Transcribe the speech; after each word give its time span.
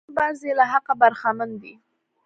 د 0.01 0.03
فکري 0.03 0.11
مبارزې 0.15 0.51
له 0.59 0.65
حقه 0.71 0.93
برخمن 1.01 1.49
دي. 1.61 1.73